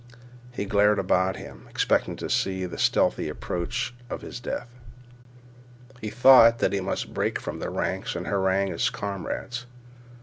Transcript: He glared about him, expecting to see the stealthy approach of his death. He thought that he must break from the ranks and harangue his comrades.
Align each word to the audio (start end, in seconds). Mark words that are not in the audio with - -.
He 0.51 0.65
glared 0.65 0.97
about 0.97 1.35
him, 1.35 1.67
expecting 1.69 2.15
to 2.15 2.27
see 2.27 2.65
the 2.65 2.79
stealthy 2.79 3.29
approach 3.29 3.93
of 4.09 4.23
his 4.23 4.39
death. 4.39 4.67
He 5.99 6.09
thought 6.09 6.57
that 6.57 6.73
he 6.73 6.81
must 6.81 7.13
break 7.13 7.39
from 7.39 7.59
the 7.59 7.69
ranks 7.69 8.15
and 8.15 8.25
harangue 8.25 8.69
his 8.71 8.89
comrades. 8.89 9.67